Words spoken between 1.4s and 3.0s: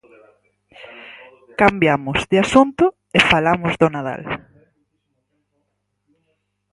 Cambiamos de asunto